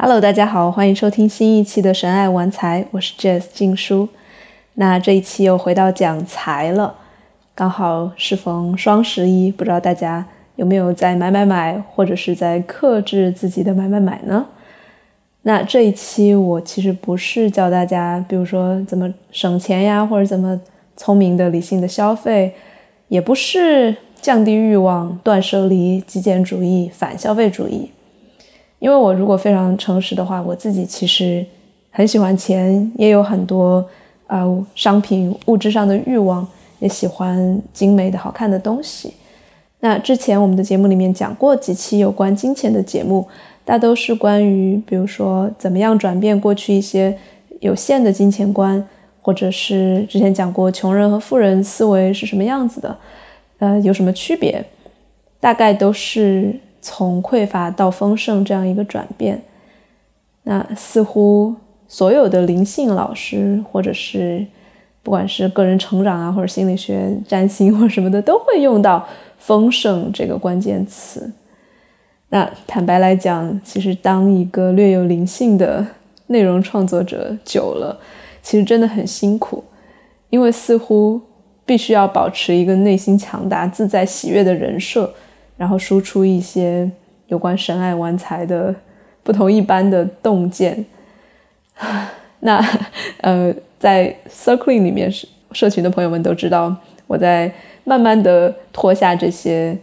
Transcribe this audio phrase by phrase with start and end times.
[0.00, 4.08] Hello，大家好，欢迎收听新一期的《神爱玩财》，我是 Jazz 静书。
[4.74, 6.94] 那这一期又回到讲财了，
[7.52, 10.24] 刚好适逢双十一，不知道大家
[10.54, 14.46] 有没有在买买买，或者是在克制自己的买买买呢？
[15.42, 20.60] 那这一期我其实不是教大家，比如说怎么省钱呀，或者怎么
[20.96, 22.54] 聪明的、理性的消费，
[23.08, 27.90] 也不是降低欲望、断舍离、极简主义、反消费主义。
[28.80, 31.44] 因为我如果非常诚实的话，我自己其实
[31.90, 33.84] 很喜欢钱，也有很多
[34.28, 34.46] 啊
[34.76, 36.46] 商品物质上的欲望，
[36.78, 39.12] 也喜欢精美的好看的东西。
[39.80, 43.26] 那之前我们的节目里面讲过几期有关金钱的节目，
[43.64, 47.16] 大都是关于比如说怎么样转变过去一些
[47.58, 48.86] 有限的金钱观，
[49.20, 52.96] 或者是之前讲过穷人和富人思维是什么样子的，
[53.58, 54.64] 呃，有什么区别，
[55.40, 56.54] 大概都是。
[56.90, 59.42] 从匮乏到丰盛这样一个转变，
[60.44, 61.54] 那似乎
[61.86, 64.46] 所有的灵性老师，或者是
[65.02, 71.30] 不管是个人成长啊，或者心理学、占星或什么的，都会用到丰盛这个关键词。
[72.30, 75.86] 那坦白来讲，其实当一个略有灵性的
[76.28, 78.00] 内容创作者久了，
[78.40, 79.62] 其实真的很辛苦，
[80.30, 81.20] 因为似乎
[81.66, 85.12] 必须要保持一个内心强大、自在、喜悦的人设。
[85.58, 86.90] 然后输出一些
[87.26, 88.74] 有关神爱玩财的
[89.22, 90.86] 不同一般的洞见。
[92.40, 92.64] 那
[93.20, 95.12] 呃，在 Circling 里面
[95.52, 96.74] 社群的朋友们都知道，
[97.06, 97.52] 我在
[97.84, 99.76] 慢慢的脱下这些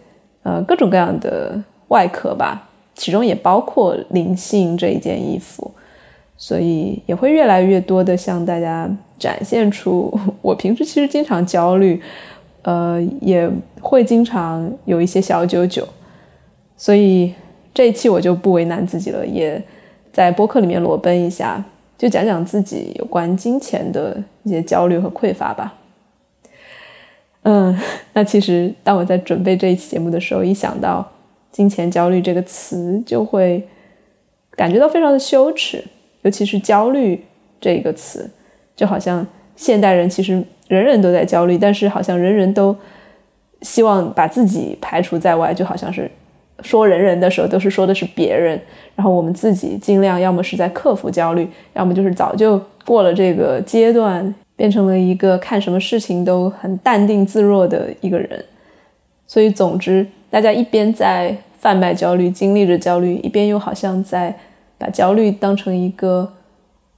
[0.44, 5.70] 呃各种各样的外壳吧，其中也包括灵性这一件衣服，
[6.38, 8.90] 所以也会越来越多的向大家
[9.20, 12.02] 展现出 我平时其实经常焦虑。
[12.66, 13.48] 呃，也
[13.80, 15.88] 会经常有一些小九九，
[16.76, 17.32] 所以
[17.72, 19.62] 这一期我就不为难自己了，也
[20.12, 21.64] 在播客里面裸奔一下，
[21.96, 25.76] 就讲讲自己有关金钱的一些焦虑和匮乏吧。
[27.44, 27.78] 嗯，
[28.14, 31.08] 那其实当我在准备这一期节目的时候，一想到
[31.52, 33.68] 金钱焦虑这个词，就会
[34.56, 35.84] 感觉到非常的羞耻，
[36.24, 37.24] 尤其是焦虑
[37.62, 38.28] 这个词，
[38.76, 39.24] 就好像
[39.56, 40.44] 现代人其实。
[40.68, 42.76] 人人都在焦虑，但是好像人人都
[43.62, 46.10] 希望把自己排除在外，就好像是
[46.62, 48.60] 说人人的时候都是说的是别人，
[48.96, 58.44] 然后我们自己尽量要么是在克服焦虑，要么就是早就过了这个阶段，变成了一个看什么事情都很淡定自若的一个人。
[59.28, 64.36] 所以，总之，大家一边在贩卖焦虑，经历着焦虑，一边又好像在
[64.80, 66.34] 把焦虑当成一个。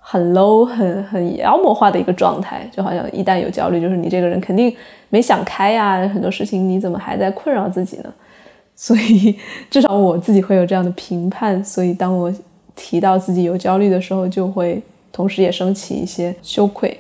[0.10, 4.74] 很 low、很很妖魔化的一个状态，就好像一旦有焦虑，就是你这个人肯定
[5.10, 8.14] 没想开呀，很多事情你怎么还在困扰自己呢？
[8.74, 9.38] 所以
[9.70, 12.34] 至少我自己会有这样的评判，所以当我
[12.74, 14.82] 提到自己有焦虑的时候，就会
[15.12, 16.98] 同时也升起一些羞愧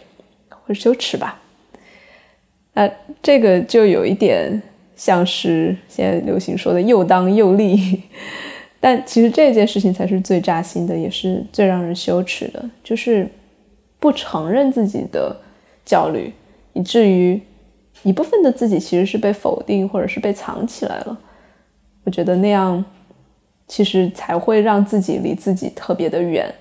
[0.50, 1.39] 或者羞耻吧。
[2.74, 2.91] 那
[3.24, 4.62] 这个就有一点
[4.97, 8.03] 像是现在流行说的又当又立。
[8.79, 13.27] 但其实这件事情才是最扎心的，也是最让人羞耻的，就是
[13.99, 15.35] 不承认自己的
[15.83, 16.31] 焦虑，
[16.73, 17.41] 以至于
[18.03, 21.17] 一部分的自己其实是被否定或者是被藏起来了。
[22.03, 22.85] 我觉得那样
[23.67, 26.53] 其实才会让自己离自己特别的远。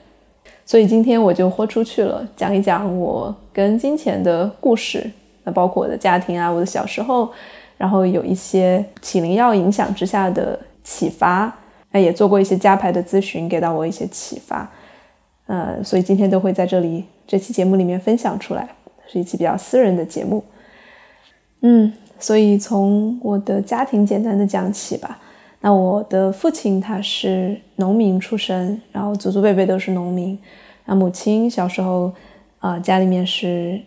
[0.64, 5.08] 所以今天我就豁出去了，讲一讲我跟金钱的故事，
[5.44, 7.30] 那包括我的家庭啊，我的小时候，
[7.76, 11.54] 然后有一些起灵药影响之下的启发。
[11.98, 14.70] 也做过一些加牌的咨询，给到我一些启发，
[15.46, 18.68] 呃，所以今天都会在这里这期节目里面分享出来，
[19.06, 20.42] 是一期比较私人的节目，
[21.60, 25.18] 嗯，所以从我的家庭简单的讲起吧。
[25.60, 30.38] 那我的父亲他是农民出身，然后祖祖辈辈都是农民。
[30.84, 32.12] 那母亲小时候
[32.60, 33.80] 啊，家里面是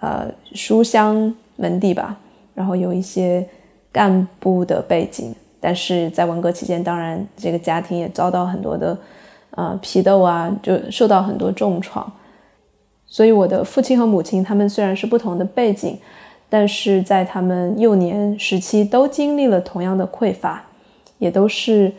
[0.00, 2.16] 呃书香门第吧，
[2.54, 3.46] 然后有一些
[3.92, 5.34] 干部的背景。
[5.58, 8.96] 但是在文革期间，当然这个家庭也遭到很多的，
[9.52, 12.10] 呃批斗啊，就受到很多重创。
[13.06, 15.98] 所以我的父亲和母亲他们虽然是不同的背景，
[16.48, 20.62] 但是在他们幼年时期都经历了同样的匮乏，
[21.18, 21.92] 也都是，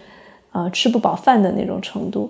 [0.51, 2.29] 呃吃不饱饭的那种程度。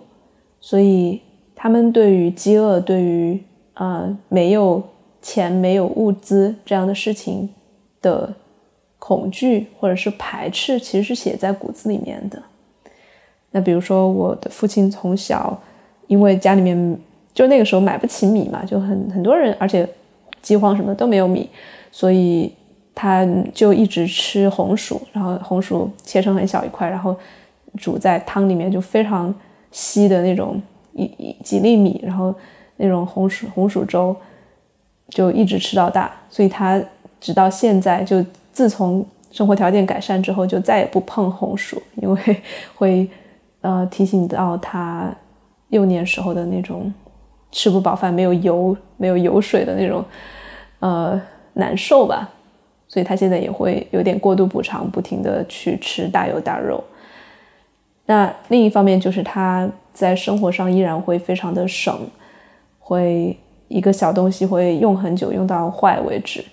[0.62, 1.22] 所以
[1.56, 3.44] 他们对于饥饿、对于
[3.74, 4.82] 呃没有
[5.22, 7.50] 钱、没有物资这样的事情
[8.02, 8.34] 的。
[9.00, 12.42] 恐惧或者是排斥，其实是写在骨子里面的。
[13.52, 15.58] 那比如说，我的父亲从小，
[16.08, 17.00] 因为家里面
[17.34, 19.88] 就那个时候买不起米嘛，就很很多人，而且
[20.42, 21.50] 饥荒什么都没有米，
[21.92, 22.52] 所以
[22.94, 27.16] 他就一直吃红薯，然后红薯切成很小一块，然后
[27.78, 29.34] 煮在汤里面，就非常
[29.72, 30.62] 稀的那种
[30.94, 32.34] 一一几粒米，然后
[32.76, 34.16] 那种红薯红薯粥
[35.10, 36.82] 就一直吃到大，所以他
[37.22, 38.24] 直到现在就
[38.58, 42.42] 自从生活条件改善之后，就再也不碰红薯，因为
[42.74, 43.08] 会
[43.62, 45.16] 呃提醒到他
[45.70, 46.92] 幼年时候的那种
[47.52, 50.04] 吃不饱饭、没有油、没有油水的那种
[50.80, 51.22] 呃
[51.54, 52.28] 难受吧。
[52.88, 56.84] 所以他现在也会有点过度补偿，不停的去吃大油大肉。
[58.08, 61.96] 那另一方面就是他在生活上依然会非常的省，
[62.80, 63.38] 会
[63.68, 66.44] 一个小东西会用很久，用到坏为止。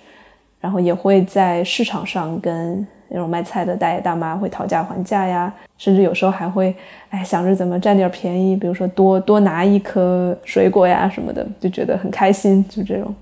[0.65, 6.75] 然后也会在市场上跟那种卖菜的大爷大妈会讨价还价呀，甚至有时候还会
[7.11, 13.15] 哎想着怎么占点便宜，比如说多多拿一颗水果呀什么的，就觉得很开心，就这种。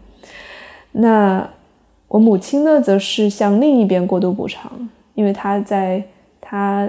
[0.93, 1.45] 那。
[2.13, 4.71] 我母亲呢，则是向另一边过度补偿，
[5.15, 6.05] 因为她在
[6.43, 6.87] 她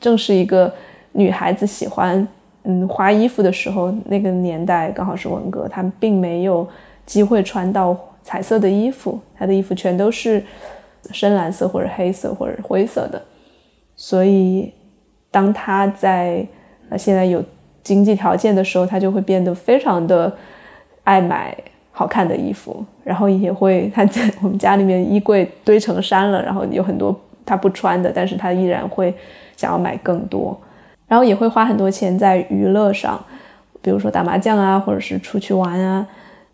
[0.00, 0.72] 正是一个
[1.12, 2.26] 女孩子喜欢
[2.62, 6.66] 嗯花衣服的时候，那个年代刚好是文革，她并没有
[7.04, 7.94] 机会穿到
[8.28, 10.44] 彩色的衣服，她的衣服全都是
[11.12, 13.22] 深蓝色或者黑色或者灰色的，
[13.96, 14.70] 所以
[15.30, 16.46] 当她在
[16.90, 17.42] 呃现在有
[17.82, 20.30] 经济条件的时候，她就会变得非常的
[21.04, 21.56] 爱买。
[21.90, 29.12] 好看的衣服，然后也会他在我们家里面衣柜堆成山了，然后有很多他不穿的，但是他依然会
[29.56, 30.56] 想要买更多，
[31.08, 33.20] 然后也会花很多钱在娱乐上，
[33.82, 36.06] 比如说打麻将啊，或者是出去玩啊，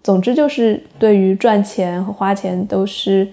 [0.05, 3.27] 总之就是对于赚钱和花钱都是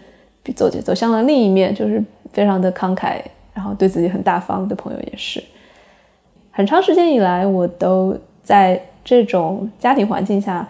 [0.56, 2.04] 走走向了另一面，就是
[2.34, 3.22] 非常的慷慨，
[3.54, 5.44] 然后对自己很大方的朋友也是。
[6.50, 10.68] 很长时间以来，我都在这种家庭环境下。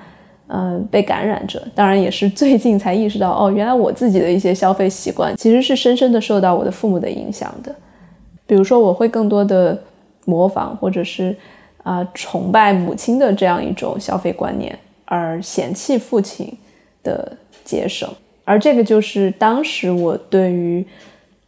[0.54, 7.74] 嗯，被感染着，当然也是最近才意识到，哦，原来我自己的一些消费习惯其实是深深的受到我的父母的影响的。
[8.46, 9.82] 比如说，我会更多的
[10.26, 11.34] 模仿或者是
[11.84, 14.78] 啊崇拜母亲的这样一种消费观念，
[15.12, 16.58] 而嫌弃父亲
[17.04, 18.10] 的节省。
[18.46, 20.86] 而这个就是当时我对于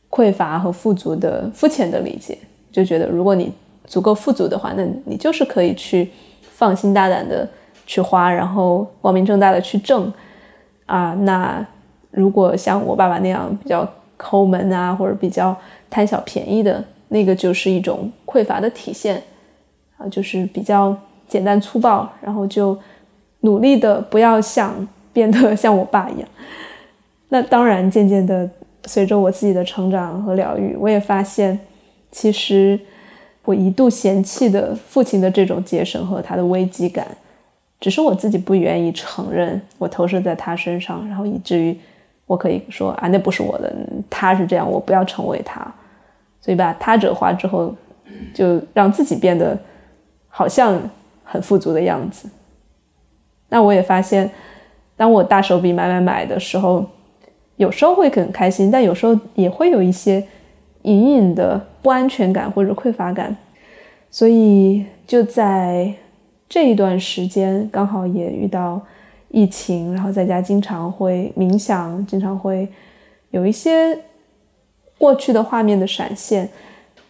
[0.09, 2.37] 匮乏和富足的肤浅的理解，
[2.71, 3.51] 就觉得如果你
[3.85, 6.09] 足够富足的话，那你就是可以去
[6.41, 7.47] 放心大胆的。
[7.85, 10.09] 去花，然后光明正大的去挣，
[10.85, 11.63] 啊，那
[12.11, 13.85] 如果像我爸爸那样比较
[14.15, 15.53] 抠门啊，或者比较
[15.89, 19.21] 贪小便宜的，那个就是一种匮乏的体现，
[19.97, 20.95] 啊，就是比较
[21.27, 22.73] 简单粗暴，然后就
[23.43, 26.27] 努力的不要想变得像我爸一样。
[27.29, 28.49] 那当然，渐渐的
[28.85, 31.59] 随着我自己的成长和疗愈，我也发现，
[32.11, 32.79] 其实
[33.43, 37.07] 我一度嫌弃的父亲的这种节省和他的危机感。
[37.79, 41.77] 只是我自己不愿意承认，我投射在他身上，然后以至于
[42.27, 43.75] 我可以说啊，那不是我的，
[44.09, 45.59] 他是这样，我不要成为他，
[46.39, 47.75] 所以把他者化之后，
[48.33, 49.57] 就让自己变得
[50.29, 50.79] 好像
[51.25, 52.29] 很富足的样子。
[53.53, 54.27] 那我也发现，
[54.97, 56.83] 当我大手笔买买买的时候，
[57.57, 60.23] 有时候会很开心，但有时候也会有一些
[60.81, 63.37] 隐隐的不安全感或者匮乏感，
[64.09, 65.93] 所以就在。
[66.49, 68.79] 这一段时间刚好也遇到
[69.29, 72.67] 疫情，然后在家经常会冥想，经常会
[73.31, 73.97] 有一些
[74.99, 76.47] 过去的画面的闪现。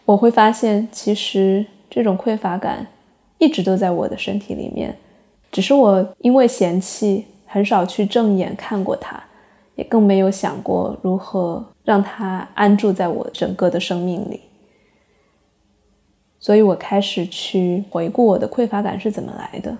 [0.06, 2.86] 我会发现，其实这种匮乏感
[3.36, 4.96] 一直都在我的身体里面，
[5.54, 9.22] 只是我因为嫌弃，很少去正眼看过他，
[9.76, 14.40] 也更没有想过如何让他安住在我整个的生命里。
[16.40, 19.76] 所以我开始去回顾我的匮乏感是怎么来的，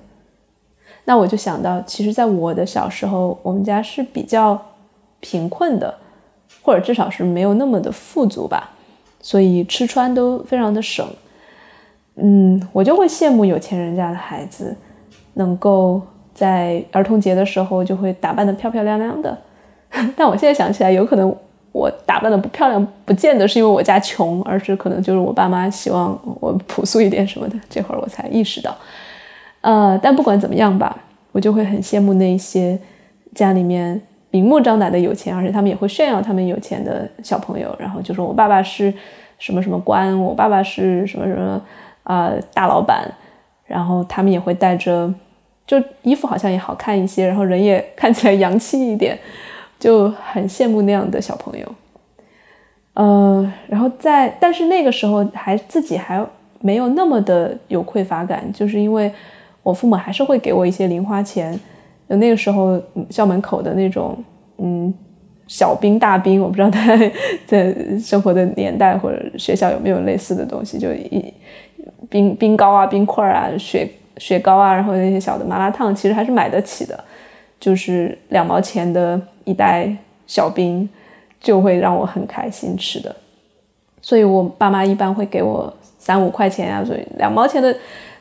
[1.05, 4.57] 那我就想到，其实，在我的小时候，我们家是比较
[5.19, 5.93] 贫困的，
[6.63, 8.71] 或者至少是没有那么的富足吧，
[9.21, 11.05] 所以吃穿都非常的省。
[12.15, 14.77] 嗯，我就会羡慕有钱人家的孩子，
[15.35, 16.01] 能够
[16.35, 19.37] 在儿童节的时候就会打扮得漂漂亮亮的。
[20.17, 21.35] 但我现在想起来，有可能。
[21.75, 27.59] 我打扮的不漂亮，不见得是因为我家穷，而是可能就是我爸妈希望我朴素一点什么的。
[27.69, 28.73] 这会儿我才意识到，
[29.61, 30.97] 呃，但不管怎么样吧，
[31.33, 32.79] 我就会很羡慕那些
[33.35, 34.01] 家里面
[34.31, 38.95] 明目张胆的有钱，而且他们也会炫耀他们有钱的小朋友，然后就说我爸爸是
[39.41, 41.61] 什么什么官，我爸爸是什么什么
[42.05, 43.13] 啊大老板，
[43.75, 45.13] 然后他们也会带着，
[45.67, 49.19] 就衣服好像也好看一些，然后人也 看起来洋气一点。
[49.77, 51.67] 就很羡慕那样的小朋友，
[52.95, 56.25] 呃，然后在，但是那个时候还自己还
[56.61, 59.13] 没有那么的有匮乏感，就是因为
[59.63, 61.59] 我父母还是会给我一些零花钱。
[62.09, 64.17] 就那个时候校门口的那种，
[64.57, 64.95] 嗯，
[65.49, 66.97] 小兵大兵，我不知道他
[67.45, 71.35] 在生活的年代或者学校有没有类似的东西，就一
[72.11, 77.03] 冰冰糕啊、冰块啊、雪雪糕啊，然后那些小的麻辣烫，其实还是买得起的，
[77.59, 79.95] 就是两毛钱的一袋
[80.27, 80.89] 小冰，
[81.41, 83.15] 就会让我很开心吃的。
[84.01, 87.75] 所以我爸妈一般会给我三五块钱啊，所以两毛钱的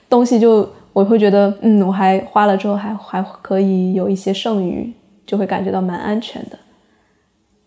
[0.09, 4.93] 东西就我会觉得，嗯，我还花了之后还还可以有一些剩余，
[5.25, 6.57] 就会感觉到蛮安全的。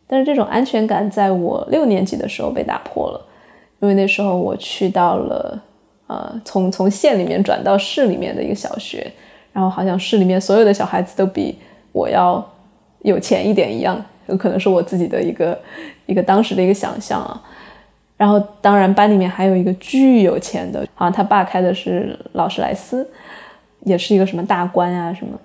[0.07, 3.21] 但是这种安全感在我六年级的时候被打破了，
[3.81, 5.61] 因为那时候我去到了，
[6.07, 9.11] 呃，从从县里面转到市里面的一个小学，
[9.53, 11.59] 然后好像市里面所有的小孩子都比
[11.93, 12.45] 我要
[13.03, 15.59] 有钱一点一样，有可能是我自己的一个
[16.07, 17.43] 一个当时的一个想象啊。
[18.17, 23.07] 然后当然班里面还有一个巨有钱的，好像他爸开的是劳斯莱斯，
[23.81, 25.39] 也是一个什么大官啊什么。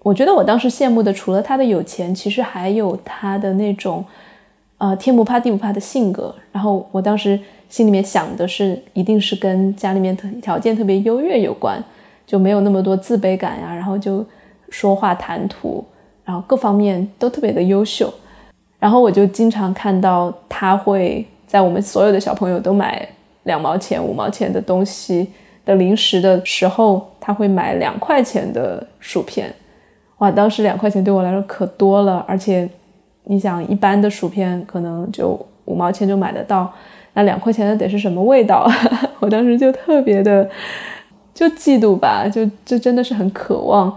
[0.00, 4.04] 我觉得我当时羡慕的，除了他的有钱，其实还有他的那种，
[4.78, 6.34] 呃，天不怕地不怕的性格。
[6.52, 11.82] 然后我当时心里面想的是，一定是跟家里面条件特别优越有关，
[12.26, 13.74] 就没有那么多自卑感呀。
[13.74, 14.24] 然后就
[14.70, 15.84] 说话谈吐，
[16.24, 18.12] 然后各方面都特别的优秀。
[18.78, 23.08] 然后我就经常看到他会在我们所有的小朋友都买
[23.44, 25.28] 两毛钱、五毛钱的东西
[25.64, 29.52] 的零食的时候，他会买两块钱的薯片。
[30.18, 32.68] 哇，当时两块钱对我来说可多了，而且
[33.24, 36.72] 你想，一般的薯片可能就五毛钱就买得到，
[37.16, 38.70] 那两块钱的得是什么味道？
[39.18, 40.48] 我当时就特别的
[41.34, 43.92] 就嫉妒吧，就就真的是很渴望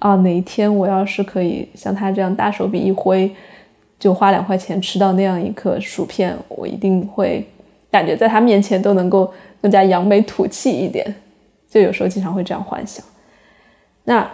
[0.00, 3.34] 啊，哪一天我要是可以像他这样大手笔一挥，
[3.98, 7.48] 就花两块钱吃到那样一颗薯片，我一定会
[7.90, 9.32] 感觉在他面前都能够
[9.62, 11.14] 更加扬眉吐气一点，
[11.70, 13.02] 就有时候经常会这样幻想。
[14.04, 14.28] 那。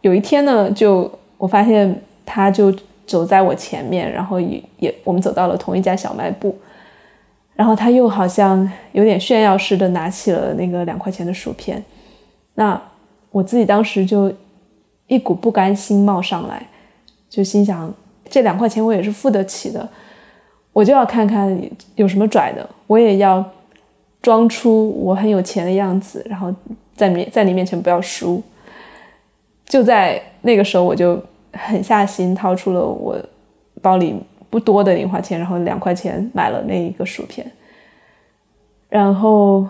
[0.00, 2.72] 有一天呢，就我发现他就
[3.04, 6.56] 走在我前面，然后也也我们走到了同一家小卖部，
[7.58, 11.82] 然后他又好像有点炫耀似的拿起了那个两块钱的薯片，
[12.54, 12.80] 那
[13.32, 14.32] 我自己当时就
[15.08, 16.64] 一股不甘心冒上来，
[17.28, 17.92] 就心想
[18.30, 19.88] 这两块钱我也是付得起的，
[20.72, 21.60] 我就要看看
[21.96, 23.44] 有什么拽的，我也要
[24.22, 26.54] 装出我很有钱的样子，然后
[26.94, 28.40] 在面在你面前不要输。
[29.66, 31.20] 就在那个时候，我就
[31.52, 33.18] 狠下心掏出了我
[33.82, 34.14] 包里
[34.58, 37.48] 不多的零花钱，然后两块钱买了那一个薯片，
[38.88, 39.64] 然后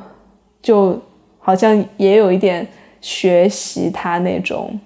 [0.63, 0.99] 就
[1.39, 2.67] 好像也有一点
[3.03, 4.81] 学习他那种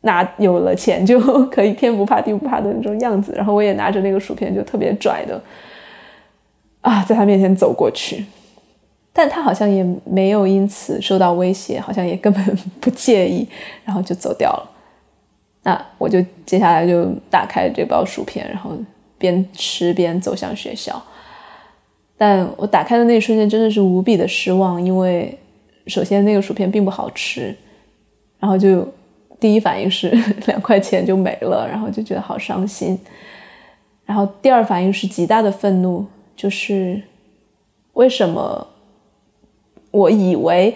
[0.00, 5.40] 拿有了钱就可以天不怕地不怕的那种样子，然后我也拿着那个薯片就特别拽的
[6.80, 8.24] 啊，在他面前走过去。
[9.16, 12.44] 但他好像也没有因此受到威胁，好像也根本
[12.80, 13.46] 不介意，
[13.84, 14.70] 然后就走掉了。
[15.62, 18.72] 那我就接下来就打开这包薯片，然后
[19.24, 21.02] 边吃边走向学校。
[22.18, 25.38] 但我打开的那一瞬间真的是无比的失望，因为
[25.86, 27.56] 首先那个薯片并不好吃，
[28.38, 28.86] 然后就
[29.40, 30.10] 第一反应是
[30.46, 32.98] 两块钱就没了，然后就觉得好伤心。
[34.04, 36.04] 然后第二反应是极大的愤怒，
[36.36, 37.02] 就是
[37.94, 38.68] 为什么？
[39.90, 40.74] 我以为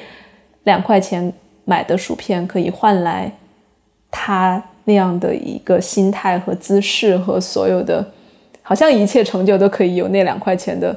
[0.62, 1.32] 两块钱
[1.64, 3.32] 买的薯片可以换来
[4.12, 8.12] 他那样的一个心态和姿势和所有的，
[8.68, 10.94] 好像一切成就都可以由那两块钱的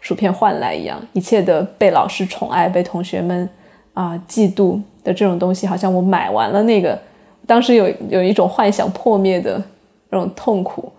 [0.00, 3.48] 薯片换来一样，一切的被老师宠爱、被同学们
[3.94, 7.00] 啊嫉妒的这种东西，好像我买完了那个，
[7.46, 9.62] 当时有 有一种幻想破灭的
[10.10, 10.90] 那种痛苦，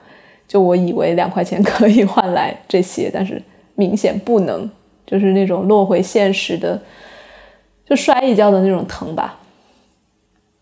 [0.47, 3.43] 就我以为两块钱可以换来这些，但是
[3.75, 4.71] 明显不能。
[5.05, 6.81] 就是那种落回现实的，
[7.85, 9.37] 就摔一跤的那种疼吧，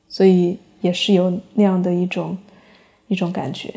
[0.09, 2.35] 所以也是有那样的一种
[3.07, 3.71] 一种感觉，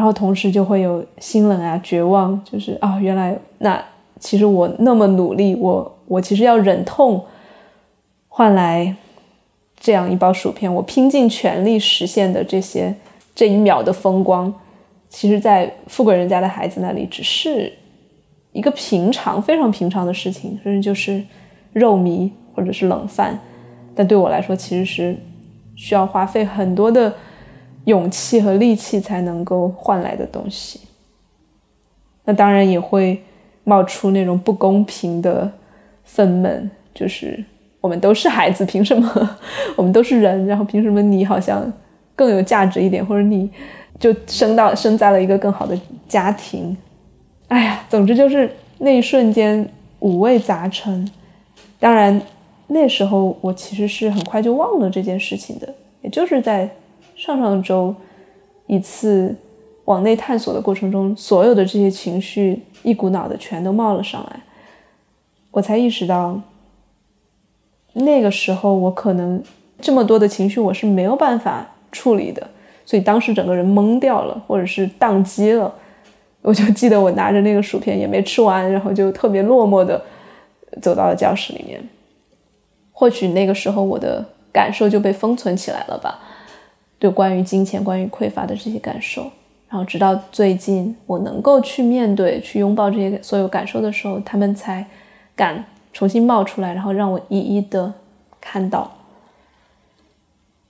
[0.00, 3.84] 然后同时就会有心冷啊、绝望，就是啊，原来那
[4.18, 7.22] 其实我那么努力，我我其实要忍痛
[8.28, 8.96] 换来
[9.78, 12.94] 这样一包薯片，我拼尽全力实现的这些
[13.34, 14.50] 这一秒的风光，
[15.10, 17.70] 其实，在富贵人家的孩子那里只是。
[18.52, 21.22] 一个平常、非常平常的事情，甚至就是
[21.72, 23.38] 肉糜或者是冷饭，
[23.94, 25.16] 但对我来说，其实是
[25.76, 27.14] 需要花费很多的
[27.84, 30.80] 勇气和力气才能够换来的东西。
[32.24, 33.22] 那当然也会
[33.64, 35.50] 冒出那种不公平的
[36.04, 37.42] 愤懑，就是
[37.80, 39.38] 我们都是孩子，凭什么
[39.76, 41.72] 我们都是人，然后凭什么你好像
[42.14, 43.50] 更有价值一点，或者你
[43.98, 46.76] 就生到生在了一个更好的家庭？
[47.48, 49.68] 哎呀，总之就是那一瞬间
[50.00, 51.10] 五味杂陈。
[51.78, 52.20] 当然，
[52.68, 56.68] 那时候我其实是很快就忘了这件事情的，也就是在
[57.20, 57.94] 上上周
[58.66, 59.36] 一次
[59.84, 64.40] 往内探索的过程中，所有的这些情绪一股脑的全都冒了上来，
[65.50, 66.40] 我才意识到，
[67.92, 69.42] 那个时候我可能
[69.82, 72.48] 这么多的情绪我是没有办法处理的，
[72.86, 75.70] 所以当时整个人懵掉了，或者是宕机了。
[76.40, 80.02] 我就记得我拿着那个薯片也没吃完，然后就特别落寞的
[80.80, 81.86] 走到了教室里面。
[82.92, 86.18] 或许那个时候我的感受就被封存起来了吧，
[87.00, 89.22] 对关于金钱、关于匮乏的这些感受。
[89.68, 94.86] 然后直到最近我能够去面对、去拥抱这些所有感受的时候，他们才
[95.34, 97.92] 敢重新冒出来，然后让我一一的
[98.40, 98.88] 看到。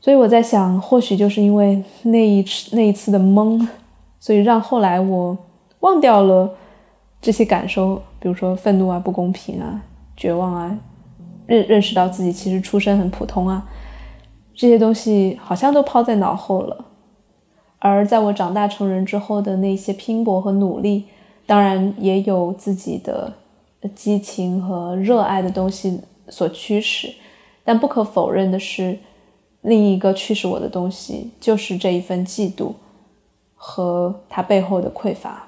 [0.00, 3.68] 所以我在想，或许就是因为那一次那一次的懵，
[4.18, 5.36] 所以让后来我。
[5.80, 6.54] 忘掉了
[7.22, 9.80] 这些感受，比如说愤怒啊、不公平啊、
[10.14, 10.78] 绝望啊，
[11.46, 13.66] 认认识到自己其实出身很普通啊，
[14.60, 16.84] 这些东西好像都抛在脑后了。
[17.78, 21.06] 而在我长大成人之后的那些拼搏和努力，
[21.46, 23.32] 当然也有自己的
[23.94, 27.10] 激情和热爱的东西所驱使，
[27.64, 28.98] 但不可否认的是，
[29.62, 32.74] 另一个驱使我的东西就是这一份嫉妒
[33.54, 35.46] 和它背后的匮乏。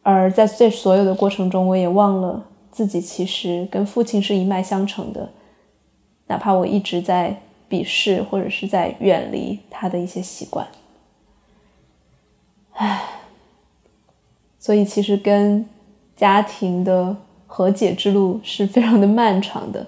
[0.00, 5.28] 而在这所有的过程中，我也忘了自己其实跟父亲是一脉相承的，
[6.26, 10.66] 哪怕我一直在鄙视或者是在远离他的一些习惯。
[12.72, 13.02] 唉，
[14.58, 15.66] 所以其实跟
[16.14, 17.16] 家庭的
[17.46, 19.86] 和解之路是非常的漫长的。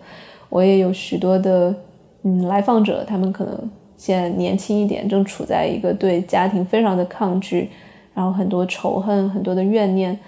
[0.48, 1.74] 我也有许多的
[2.22, 7.70] 嗯来访者，他们可能现在年轻一点，正处在一个对家庭非常的抗拒。
[8.14, 10.18] 然后很多仇恨、很多的怨念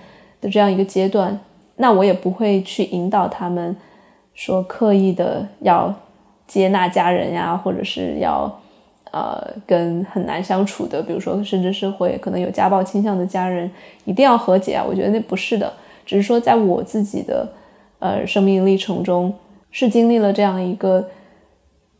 [0.40, 1.40] 的这样一个阶段，
[1.74, 3.76] 那我也不会去引导他们
[4.34, 5.94] 说刻意的要
[6.46, 8.50] 接纳家人呀，或者是要
[9.10, 13.70] 呃跟很难相处的，比如说甚至是会可能有家暴倾向的家人
[14.04, 14.84] 一定要和解啊。
[14.86, 15.72] 我觉得那不是的，
[16.06, 17.48] 只是说在我自己的
[17.98, 19.32] 呃生命历程中
[19.70, 21.08] 是经历了这样一个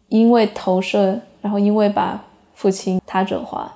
[0.09, 3.73] 因为投射，然后因为把父亲他者化。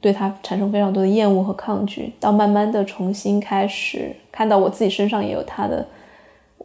[0.00, 5.82] 对他产生非常多的厌恶和抗拒，到慢慢的重新开始看到我自己身上也有他的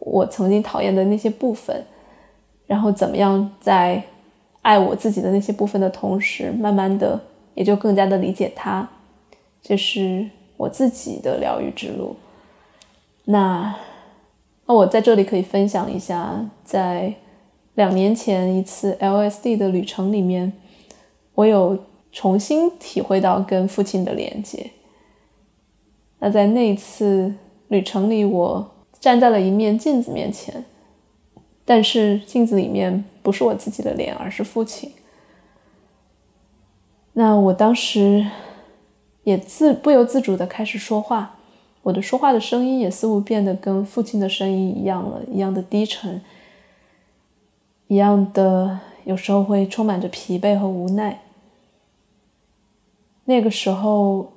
[0.00, 1.84] 我曾经讨厌的那些部分，
[2.66, 4.02] 然后怎么样在
[4.62, 7.20] 爱我自己的那些部分的同时，慢慢的
[7.54, 8.88] 也就更加的理解他，
[9.62, 12.16] 这是我自己的疗愈之路。
[13.24, 13.74] 那
[14.66, 17.14] 那我在这里可以分享一下，在
[17.74, 20.52] 两年前一次 LSD 的旅程里面，
[21.34, 21.78] 我有。
[22.12, 24.72] 重新体会到跟父亲的连接。
[26.18, 27.32] 那在那一次
[27.68, 28.68] 旅程里，我
[29.00, 30.64] 站在了一面镜子面前，
[31.64, 34.92] 但是镜子里面不是我自己的脸，而是父亲。
[37.14, 38.26] 那我当时
[39.24, 41.38] 也自不由自主的开始说话，
[41.82, 46.20] 我的说话的声音也似乎变得跟父亲的声音一样了，一样的低沉，
[47.88, 51.22] 一样的有时候会充满着疲惫和无奈。
[53.24, 54.32] 那个时候，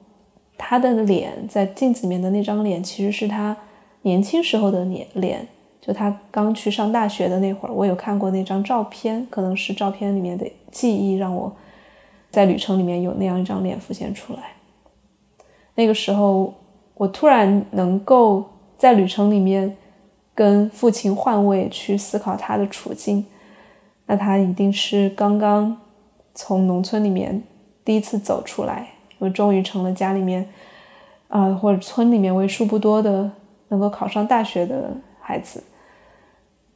[0.57, 3.57] 他的脸在镜子里面的那张脸，其实是他
[4.03, 5.47] 年轻时候的脸脸。
[5.85, 11.53] 就他刚去上大学的那会儿，我有看过那张照片，可能是照片里面的记忆让我
[12.31, 14.53] 在旅程里面有那样一张脸浮现出来。
[15.75, 16.53] 那个时候，
[16.93, 18.45] 我突然能够
[18.77, 19.75] 在旅程里面
[20.33, 23.25] 跟父亲换位去思考他的处境，
[24.05, 25.75] 那他一定是刚刚
[26.33, 27.43] 从农村里面。
[27.83, 28.87] 第一次走出来，
[29.19, 30.47] 我终于成了家里面，
[31.27, 33.29] 啊，或者村里面为数不多的
[33.73, 35.63] 能够考上大学的孩子。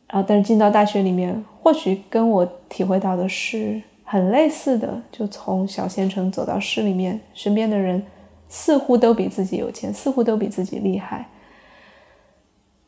[0.08, 8.04] 然后，但是进到大学里面，或许跟我体会到的是很类似的，就从小县城走到市里面，身边的人
[8.50, 11.28] 似乎都比自己有钱，似乎都比自己厉害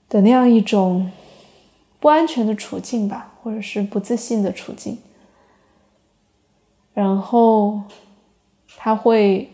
[0.10, 1.12] 的那样一种
[2.00, 4.98] 不安全的处境吧，或者是不自信的处境。
[6.94, 7.82] 然后。
[8.82, 9.52] 他会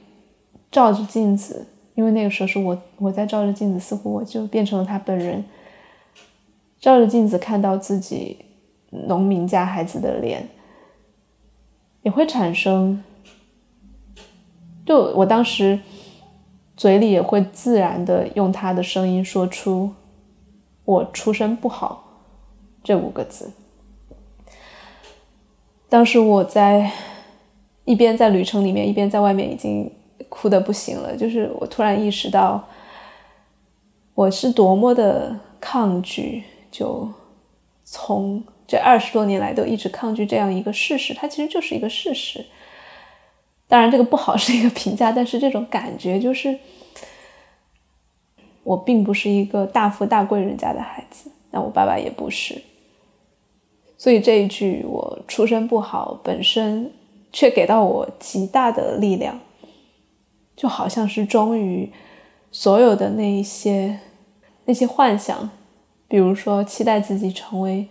[0.70, 5.44] 照着镜子，因为那个时候是我我在照着镜子，似乎我就变成了他本人。
[6.80, 8.46] 照着镜子看到自己
[8.92, 10.48] 农民家孩子的脸，
[12.04, 13.04] 也会产生，
[14.86, 15.80] 就我当时
[16.78, 19.92] 嘴里也会自然的用他的声音说出
[20.86, 22.22] “我出身不好”
[22.84, 23.52] 这五个字。
[25.90, 26.92] 当时我在。
[27.88, 29.92] 一边在旅程里面，一边在外面，已经
[30.30, 31.16] 哭的不行了。
[31.16, 32.68] 就是我突然意识到，
[34.14, 37.10] 我是多么的抗拒，就
[37.84, 41.14] 从这二十多年来都一直抗拒这样一个事实。
[41.14, 42.46] 它其实就是一个事实。
[43.68, 46.58] 当然，这个不好是一个评价，但是这种感觉就是，
[48.64, 52.62] 我并不是一个大富大贵人家的孩子，那我爸爸也不是。
[53.98, 56.92] 所以这一句“我出身不好”本身
[57.32, 59.40] 却给到我极大的力量，
[60.56, 61.92] 就好像是终于
[62.52, 64.00] 所有的那一些
[64.66, 65.50] 那些幻想，
[66.08, 67.88] 比如说期待自己成为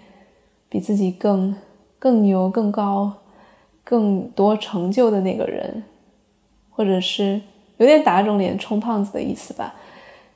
[0.68, 1.55] 比自己更
[1.98, 3.12] 更牛、更高、
[3.83, 5.85] 更多成就的那个人，
[6.70, 7.40] 或者是
[7.77, 9.74] 有点打肿脸充胖子的意思吧，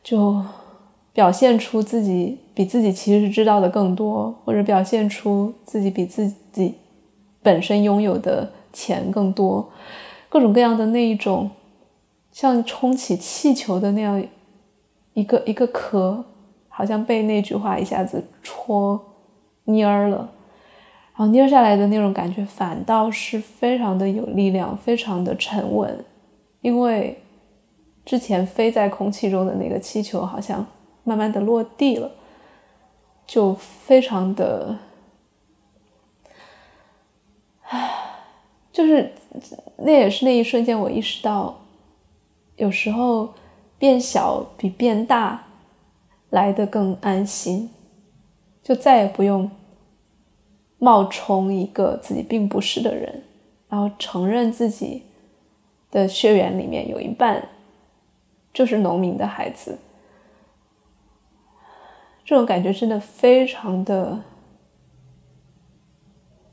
[0.02, 0.44] 就。
[1.14, 6.76] 表现出自己比自己其实知道的更多，或者表现出自己比自己
[7.42, 9.68] 本身拥有的钱更多，
[10.28, 11.50] 各种各样的那一种，
[12.30, 14.24] 像充起气球的那样
[15.14, 16.24] 一个一个壳，
[16.68, 19.00] 好像被那句话一下子戳
[19.66, 20.30] 蔫儿了，
[21.16, 26.04] 然后蔫下来的那种感觉，反倒是非常的有力量，非常的沉稳，
[26.60, 27.20] 因为
[28.04, 30.66] 之前飞在空气中的那个气球好像。
[31.04, 32.10] 慢慢的落地了，
[33.26, 34.76] 就非常的，
[37.62, 37.90] 唉，
[38.70, 39.10] 就是
[39.78, 41.58] 那也是那一瞬间，我意识到，
[42.58, 43.34] 有时候
[43.78, 45.46] 变小比变大
[46.30, 47.70] 来的更安心，
[48.62, 49.50] 就再也不用
[50.78, 53.22] 冒充一个自己并不是的人，
[53.68, 55.04] 然后承认自己
[55.90, 57.48] 的血缘里面有一半
[58.52, 59.78] 就是农民的孩子。
[62.24, 64.20] 这种感觉真的非常的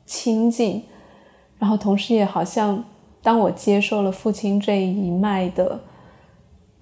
[0.06, 0.84] 亲近，
[1.58, 2.82] 然后同时也好像，
[3.20, 5.80] 当我接受了父亲这一脉的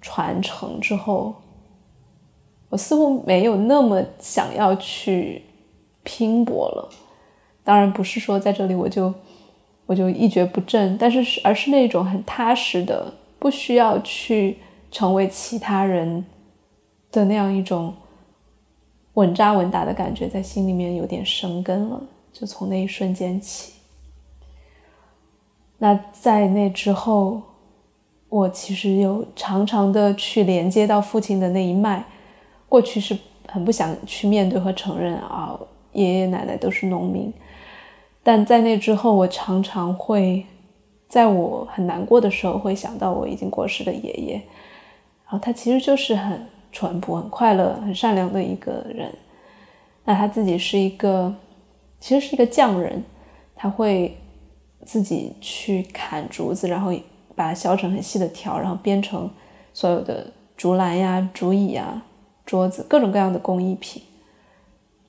[0.05, 1.33] 传承之后，
[2.69, 5.41] 我似乎没有那么想要去
[6.03, 6.89] 拼搏了。
[7.63, 9.11] 当然不是说在这里我就
[9.87, 14.59] 我就一蹶不振，但是是而是那种很踏实的，不需要去
[14.91, 16.23] 成为其他人
[17.11, 17.91] 的那样一种。
[19.15, 22.01] 稳扎稳打的感觉在心里面有点生根了，
[22.33, 23.71] 就从那一瞬间起。
[25.77, 27.41] 那在那之后，
[28.35, 32.03] 我其实有常常的去连接到父亲的那一脉。
[32.67, 33.17] 过去是
[33.47, 35.57] 很不想去面对和承认啊，
[35.93, 37.33] 爷爷奶奶都是农民。
[38.21, 40.45] 但在那之后，我常常会
[41.07, 44.33] 在我很难过的时候，会想到我已经过世的爷爷，
[45.23, 46.45] 然后他其实就是很。
[46.77, 49.09] 淳朴、很快乐、很善良的一个人。
[50.03, 51.33] 那他自己是一个，
[52.01, 53.01] 其实是一个匠人，
[53.55, 54.17] 他会
[54.83, 56.91] 自己去砍竹子，然后
[57.35, 59.29] 把它削成很细的条，然后编成
[59.73, 62.01] 所有的竹篮呀、竹椅呀、
[62.45, 64.01] 桌子，各种各样的工艺品。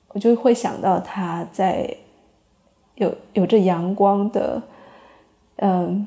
[0.09, 1.89] 我就会想到他在
[2.95, 4.61] 有有着阳光的，
[5.57, 6.05] 嗯，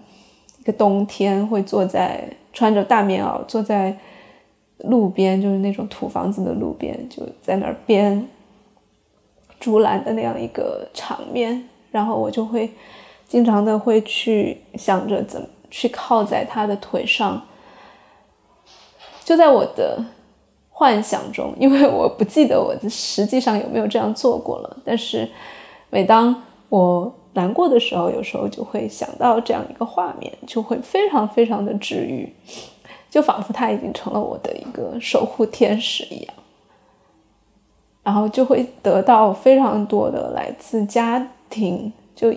[0.58, 3.98] 一个冬天，会坐在穿着大棉袄坐在。
[4.84, 8.26] 路边就是那种土房子的路边，就在那儿编
[9.58, 12.72] 竹篮的那样一个场面，然后我就会
[13.28, 17.40] 经常的会去想着怎么去靠在他的腿上，
[19.24, 20.04] 就在我的
[20.70, 25.28] 幻想中，因为我不记得我实际上有没有这样做过了，但是
[25.88, 32.34] 每当我难过的时候，有时候就会想到这样一个画面，就会非常非常的治愈。
[33.08, 36.34] 就仿佛他已经成了我的一个守护天使一样，
[38.04, 42.32] 然后就会得到非常多的来自家庭，就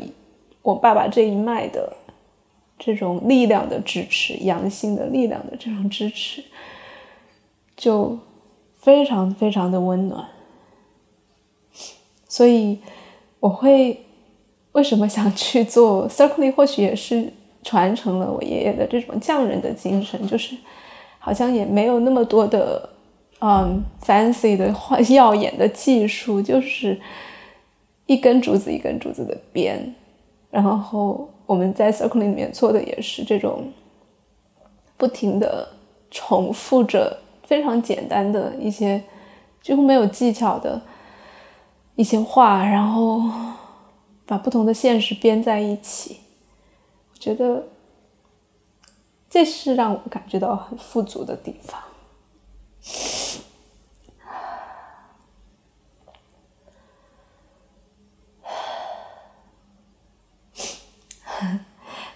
[0.63, 1.95] 我爸爸这一脉的
[2.83, 6.43] 这种力量的支持，阳性的力量的这种支持，
[7.77, 8.17] 就
[8.79, 10.25] 非常非常的温暖。
[12.27, 12.79] 所以
[13.39, 14.05] 我会
[14.73, 16.51] 为什么想去做 Circle？
[16.51, 17.31] 或许也是。
[17.65, 20.53] 传承了我爷爷的这种匠人的精神，就是
[21.17, 22.89] 好像也没有那么多的
[23.39, 24.67] 嗯 fancy 的
[25.15, 26.99] 耀眼的技术，就是
[28.05, 29.95] 一根竹子一根竹子的编，
[30.51, 33.71] 然后我们在 circle 里面做的也是这种
[34.97, 35.67] 不停的
[36.09, 39.03] 重复着非常简单的一些
[39.61, 40.81] 几乎没有技巧的
[41.95, 43.21] 一些话，然后
[44.25, 46.21] 把不同的现实编在一起。
[47.11, 47.67] 我觉得
[49.29, 51.81] 这是让我感觉到很富足的地方。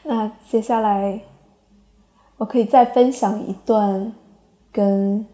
[0.04, 1.20] 那接下来，
[2.38, 4.14] 我可以再分享一段
[4.72, 5.28] 跟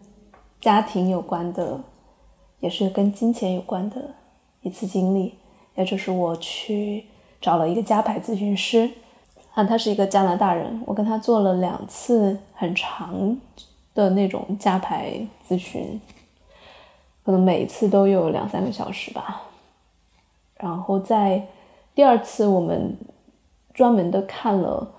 [0.60, 1.78] 家庭有关的，
[2.58, 4.16] 也是跟金钱有关的
[4.62, 5.38] 一次经历，
[5.76, 7.06] 也就是我去
[7.40, 8.90] 找了一个家牌咨询师。
[9.52, 13.38] 啊，他是一个加拿大人，我跟他做了两次很长
[13.94, 16.00] 的那种加牌咨询，
[17.24, 19.42] 可能每一次都有两三个小时吧。
[20.56, 21.46] 然后在
[21.94, 22.96] 第二次我们
[23.72, 24.90] 专门的看了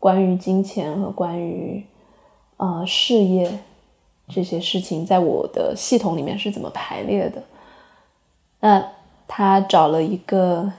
[0.00, 1.86] 关于金钱和关于
[2.56, 3.60] 啊事业
[4.26, 7.40] 这些事情在我的系统里面是怎么排列的。
[8.58, 8.84] 那
[9.28, 10.72] 他找了一个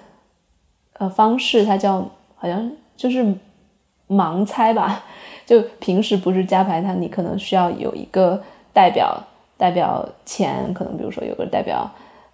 [0.97, 2.05] 呃方式，他叫
[2.35, 3.33] 好像就是
[4.09, 5.05] 盲猜吧，
[5.45, 9.23] 就平时不是加牌，他你可能需要有一个代表
[9.55, 11.89] 代表钱，可能比如说有个代表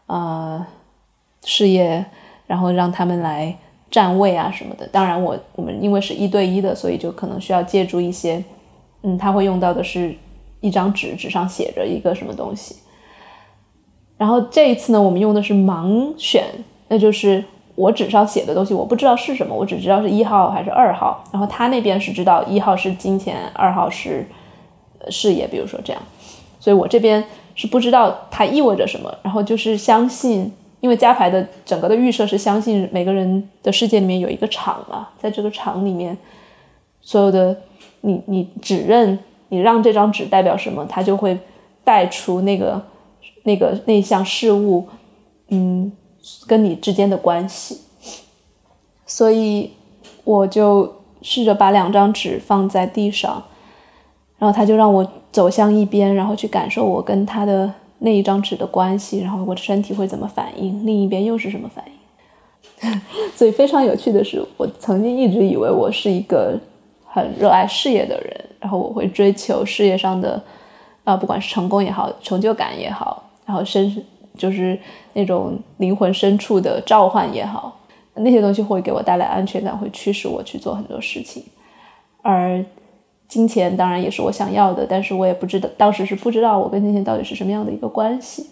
[0.07, 0.67] 啊
[1.43, 2.03] 事业。
[2.47, 3.57] 然后让他们来
[3.89, 4.87] 站位啊什么的。
[4.87, 8.43] 当然，我我们因为是一对一的，所以就可能需要借助一些，
[9.03, 10.13] 嗯，他会用到的是
[10.59, 12.75] 一张纸，纸上写着一个什么东西。
[14.17, 16.43] 然后这一次呢，我们用的是盲选，
[16.87, 17.43] 那就是
[17.75, 21.23] 我纸上写的东西我不知道是什么，我只知道是一号还是二号。
[21.31, 24.27] 然后他那边是知道一号是金钱，二号是
[25.09, 26.01] 事业，比如说这样。
[26.59, 27.23] 所以我这边
[27.55, 30.51] 是不知道它意味着什么，然后就是相信。
[30.79, 36.15] 因为加牌的整个的预设是相信每个人的世界里面有一个场嘛，在这个场里面，
[37.01, 37.57] 所有的
[38.01, 39.17] 你你指认
[39.49, 41.37] 你让这张纸代表什么，它就会
[41.83, 42.79] 带出那个
[43.43, 44.87] 那个那项事物，
[45.47, 45.91] 嗯，
[46.45, 47.81] 跟你之间的关系。
[49.05, 49.71] 所以
[50.23, 53.43] 我就试着把两张纸放在地上，
[54.37, 57.73] 然后他就让我走向一边，然后去感受我跟他的。
[57.99, 60.85] 那一张纸的关系，然后我的身体会怎么反应？
[60.85, 63.01] 另一边又是什么反应？
[63.35, 66.59] 所以非常有趣的是，我曾经一直以为我是一个
[67.05, 70.41] 很热爱事业的人，然后我会追求事业上的，
[71.03, 74.05] 啊，不管是成功也好，成就感也好，然后深
[74.37, 74.79] 就是
[75.13, 77.79] 那种灵魂深处的召唤也好，
[78.13, 81.43] 那些东西会给我带来安全感，会驱使我去做很多事情，
[82.21, 82.63] 而。
[83.27, 88.47] 金钱当然也是我想要的，但是我也不知道，当时是不知道我跟金钱到底是什么样的一个关系。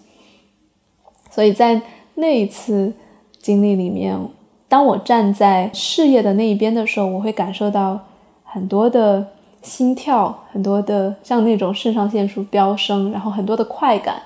[1.31, 1.81] 所以在
[2.15, 2.93] 那一次
[3.41, 4.19] 经历里面，
[4.67, 7.99] 当我站在事业的那一边的时候，我会感受到
[8.43, 9.25] 很多的
[9.61, 14.21] 心跳，很多的像那种肾上腺素飙升，然后很多的快感，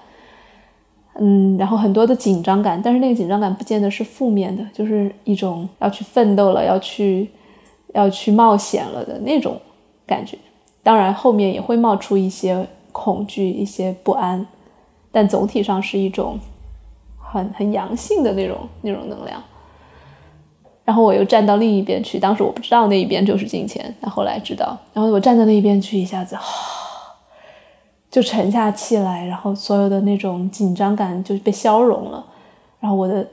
[1.19, 2.81] 嗯，然后很多的紧张感。
[2.83, 7.29] 但是那个紧张感不见得是负面的，就是一种要去奋斗了，要去
[7.93, 9.59] 要去冒险了的那种。
[10.09, 10.35] 感觉，
[10.81, 14.47] 当然后面也会冒出一些恐惧、一些不安，
[15.11, 16.39] 但总体上是一种
[17.17, 19.39] 很很阳性的那种那种能量。
[20.83, 24.75] 然后我又站到另一边去，当时我不知道那一边就是金钱，但后来知道。
[24.91, 26.35] 然后我站在那一边去，一下子
[28.09, 32.25] 就沉下气来，然后所有的那种紧张感就被消融了，
[32.79, 33.27] 然后我的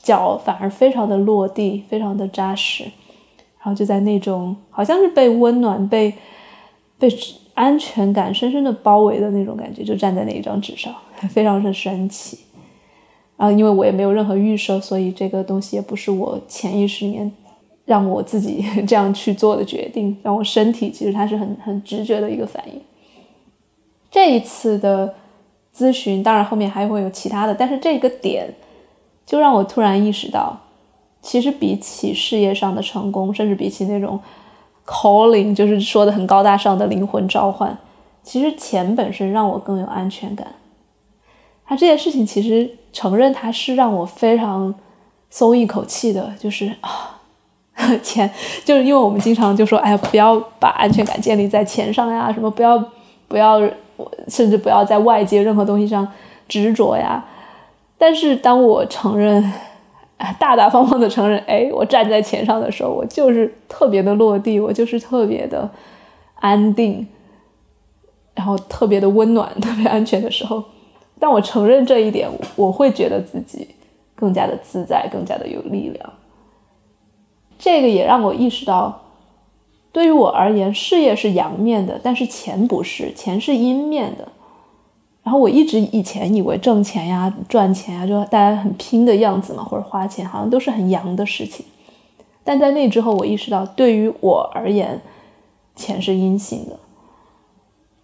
[0.00, 2.90] 脚反而非常的落地，非常的扎实。
[3.64, 6.12] 然后就在那种好像是被温暖、被
[6.98, 7.08] 被
[7.54, 10.94] 安全感深深的包围的那种感觉，就站在那一张纸上，
[11.30, 12.38] 非常的神奇。
[13.38, 17.32] 然后因为我也没有任何预设，所以这个东西也不是我潜意识里面
[17.86, 22.78] 让我自己 这样去做的决定，让我身体其实它是很很直觉的一个反应。
[24.10, 25.14] 这一次的
[25.74, 28.54] 咨询，当然后面还会有其他的，但是这个点
[29.24, 30.60] 就让我突然意识到。
[31.26, 34.20] 其实比起事业上的成功，甚至比起那种
[34.86, 37.78] calling，就是说的很高大上的灵魂召唤，
[38.22, 40.46] 其实钱本身让我更有安全感。
[41.64, 44.74] 他这件事情其实承认他是让我非常
[45.30, 47.18] 松一口气的，就是啊，
[48.02, 48.30] 钱
[48.62, 52.78] 就是因为我们经常就说，哎呀，不要把安全感建立在钱上呀，什么不要
[53.28, 53.58] 不要，
[54.28, 56.06] 甚至不要在外界任何东西上
[56.46, 57.24] 执着呀。
[57.96, 59.50] 但是当我承认。
[60.38, 65.68] 大大方方的承认，哎，我站在钱上的时候，我就是特别的落地，我就是特别的
[66.36, 67.06] 安定，
[68.34, 70.62] 然后特别的温暖，特别安全的时候，
[71.18, 73.68] 当我承认这一点，我会觉得自己
[74.14, 76.12] 更加的自在，更加的有力量。
[77.58, 79.02] 这个也让我意识到，
[79.92, 84.28] 对于我而言，事业是阳面的，但是钱不是，钱是阴面的。
[85.24, 91.64] 然后我一直以前以为挣钱呀、赚钱呀，就大家很拼的样子嘛，或者花钱，好像都是很阳的事情。
[92.44, 95.00] 但在那之后，我意识到，对于我而言，
[95.74, 96.76] 钱是阴性的。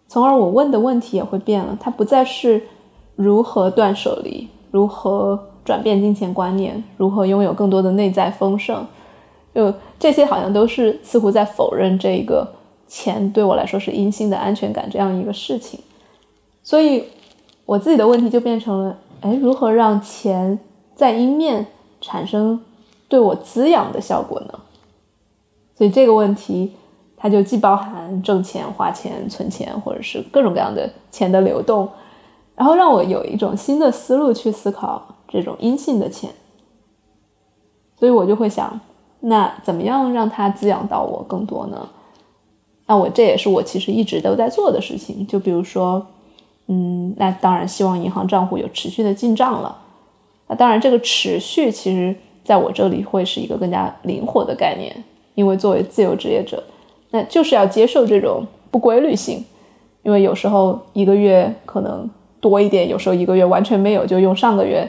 [0.09, 2.63] 从而，我问的问题也会变了，它不再是
[3.17, 8.87] 如何断舍离、如何转变金钱观念、如何拥有更多的内在丰盛，
[9.55, 12.51] 就这些好像都是似乎在否认这个
[12.89, 15.79] 钱对我来说是阴性的安全感这样一个事情。
[16.63, 17.05] 所以，
[17.65, 20.59] 我自己的问题就变成了：哎，如何让钱
[20.95, 21.67] 在阴面
[22.01, 22.61] 产生
[23.09, 24.61] 对我滋养的效果呢？
[25.75, 26.73] 所以这个问题，
[27.17, 31.89] 它就既包含挣钱、花钱、存钱，或者是各种各样的钱的流动，
[32.55, 36.31] 然后让我有一种新的思路去思考这种阴性的钱。
[37.99, 38.79] 所以我就会想，
[39.21, 41.89] 那怎么样让它滋养到我更多呢？
[42.87, 45.27] 那我这也是我其实一直都在做的事情。
[45.27, 46.07] 就比如说，
[46.73, 49.77] 嗯，那当然希望银行账户有持续的进账了。
[50.47, 54.95] 那当然，这个持续其实在我这里会是一个更加灵活的概念，
[55.35, 56.63] 因为作为自由职业者，
[57.11, 59.45] 那就是要接受这种不规律性，
[60.05, 62.09] 因为有时候一个月可能
[62.41, 64.89] 多一点，有时候一个月完全没有，就用上个月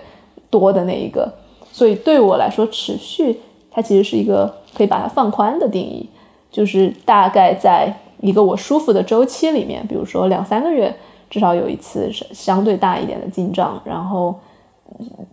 [0.52, 1.34] 多的那一个。
[1.72, 3.40] 所以对我来说，持续
[3.72, 6.08] 它其实是一个可以把它放宽的定义，
[6.52, 10.96] 就是大概在一个我舒服的周期里面，比如说两三个月，
[11.32, 14.36] 至少有一次是相对大一点的进账，然后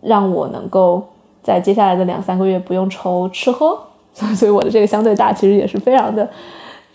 [0.00, 1.06] 让我能够
[1.42, 3.78] 在接下来的两三个月不用愁吃喝。
[4.34, 6.26] 所以我的这个相对大，其实也是非常的，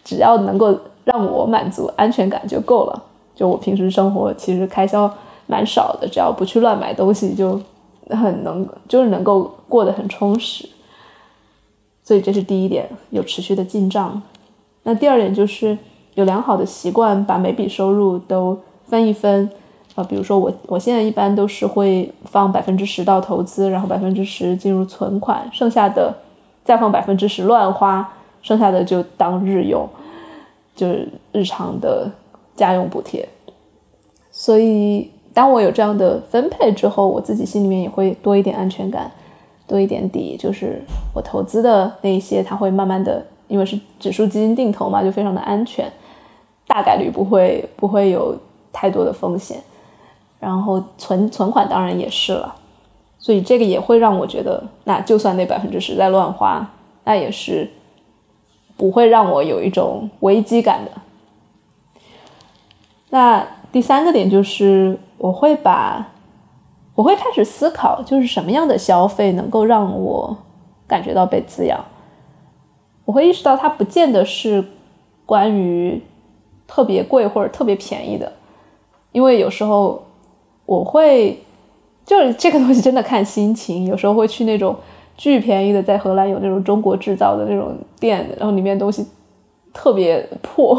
[0.04, 3.04] 只要能够让我满足安全感就够了。
[3.36, 5.14] 就我平时生活其实开销
[5.46, 7.62] 蛮少的，只要不去乱买东西就。
[8.10, 10.68] 很能，就是能够过得很充实，
[12.04, 14.22] 所以这是第一点，有持续的进账。
[14.84, 15.78] 那第二点就是
[16.16, 19.50] 有良好的习惯，把每笔收入都分一分。
[19.96, 26.14] 啊，比如说我，我现在一般都是会放百分之十到投资，然后百分之十进入存款，剩下的
[26.64, 29.88] 再放百分之十乱花，剩下的就当日用，
[30.76, 32.10] 就是日常的
[32.56, 33.28] 家用补贴。
[34.32, 35.10] 所以。
[35.36, 39.12] 当我有这样的分配之后，我自己心里面也会多一点安全感，
[39.66, 40.80] 多一点底，就是
[41.12, 45.92] 我投资的那一些，它会慢慢的，因为是指数基金定投嘛，就非常的安全，
[46.68, 48.38] 大概率不会不会有
[48.74, 49.64] 太多的风险。
[50.40, 52.54] 然后存存款当然也是了，
[53.18, 56.70] 所以这个也会让我觉得，那就算那百分之十在乱花，
[57.06, 57.72] 那也是
[58.76, 60.92] 不会让我有一种危机感的。
[63.12, 65.00] 那第三个点就是。
[65.16, 66.10] 我会把，
[66.96, 70.36] 我会开始思考，就是什么样的消费能够让我
[70.86, 71.82] 感觉到被滋养。
[73.06, 74.66] 我会意识到，它不见得是
[75.26, 76.04] 关于
[76.68, 78.34] 特别贵或者特别便宜的，
[79.14, 80.04] 因为有时候
[80.66, 81.40] 我会，
[82.06, 83.86] 就是这个东西真的看心情。
[83.86, 84.76] 有时候会去那种
[85.16, 89.08] 巨便宜的，在荷兰有那种中国制造的那种店，然后里面东西
[89.74, 90.78] 特别破，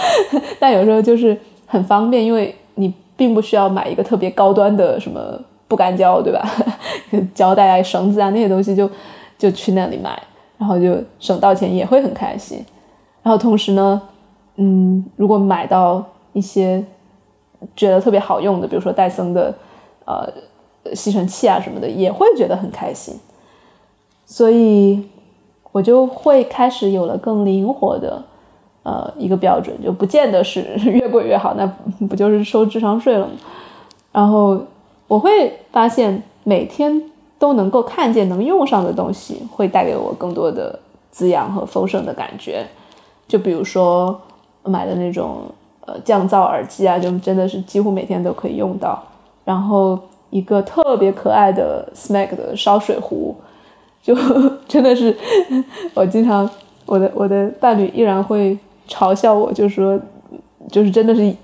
[0.58, 2.90] 但有时候就是很方便，因为你。
[3.14, 6.42] 并不需要买一个特别高端的什么不干胶，对吧？
[7.34, 8.90] 胶带啊、绳子啊那些东西就
[9.38, 10.20] 就去那里买，
[10.58, 12.64] 然后就省到钱，也会很开心。
[13.22, 14.02] 然后同时呢，
[14.56, 16.82] 嗯，如果买到一些
[17.76, 19.54] 觉得特别好用的，比如说戴森的
[20.04, 20.28] 呃
[20.94, 23.14] 吸尘器啊什么的，也会觉得很开心。
[24.26, 25.02] 所以
[25.72, 28.22] 我就会开始有了更灵活的。
[28.84, 31.64] 呃，一个标准就不见得是 越贵越好，那
[32.08, 33.32] 不就是收智商税了吗？
[34.10, 34.60] 然后
[35.06, 37.00] 我会发现每天
[37.38, 40.76] 都能够看见能用上的东西，会带给我更多的
[41.12, 42.66] 滋养和丰盛的感觉。
[43.28, 44.20] 就比如说
[44.64, 45.42] 买的那种
[45.86, 49.02] 呃降噪耳机啊，就真的是几乎每天都可以用到。
[49.44, 49.98] 然后
[50.30, 53.34] 一个特别可爱的 Smeg 的烧水壶，
[54.02, 54.14] 就
[54.68, 55.16] 真的是
[55.94, 56.48] 我经常
[56.86, 58.58] 我的我的伴侣依然会。
[58.88, 59.98] 嘲笑我，就说，
[60.68, 61.34] 就是真的是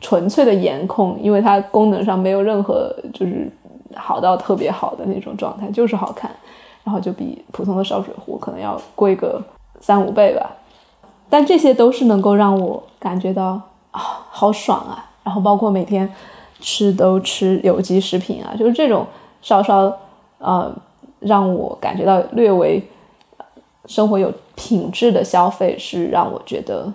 [0.00, 3.48] 纯粹的颜控，因为它功能上没有任何就是
[3.94, 6.30] 好到特别好的那种状态，就是好看，
[6.82, 9.40] 然后就比普通的烧水壶可能要贵个
[9.80, 10.50] 三五倍吧。
[11.32, 13.58] 但这些都是能够让我感觉到
[13.90, 15.10] 啊，好爽啊！
[15.24, 16.12] 然后包括每天
[16.60, 19.06] 吃都吃有机食品啊，就是这种
[19.40, 19.90] 稍稍
[20.36, 20.70] 呃
[21.20, 22.82] 让我感觉到略微。
[23.86, 26.92] 生活有品质的消费是让我觉得，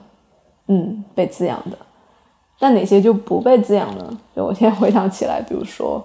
[0.68, 1.78] 嗯，被滋养的。
[2.60, 4.18] 那哪些就不被滋养呢？
[4.34, 6.02] 就我现在回想起来，比如说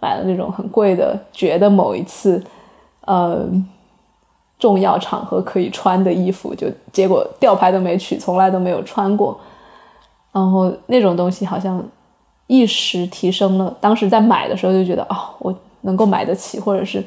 [0.00, 2.42] 买了那种很贵的，觉得某一次，
[3.02, 3.46] 呃，
[4.62, 9.36] 重要场合可以穿的衣服，就结果吊牌都没取，从来都没有穿过。
[10.30, 11.82] 然后那种东西好像
[12.46, 17.04] 一时提升了，当时在买的时候就觉得，哦，我能够买得起，或者是。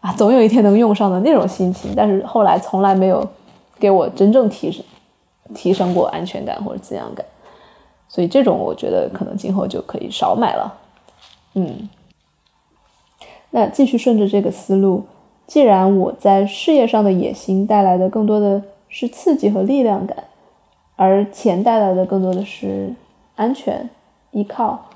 [0.00, 3.24] 啊，总有一天能用上的那种心情，但是后来从来没有
[3.78, 4.84] 给我真正提升
[5.54, 7.24] 提升过安全感或者滋养感，
[8.08, 10.74] 所以这种我觉得可能今后就可以少买了。
[11.54, 11.88] 嗯，
[13.50, 15.04] 那继续顺着这个思路，
[15.46, 20.24] 既然我在事业上的野心带来的更多的是刺激和力量感，
[20.96, 22.94] 而钱带来的更多的是
[23.36, 23.88] 安全
[24.30, 24.86] 依靠，